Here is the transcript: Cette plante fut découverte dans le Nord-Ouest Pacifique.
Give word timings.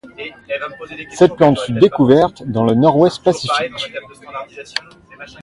Cette 1.11 1.35
plante 1.35 1.59
fut 1.59 1.73
découverte 1.73 2.41
dans 2.47 2.63
le 2.65 2.73
Nord-Ouest 2.73 3.21
Pacifique. 3.23 3.91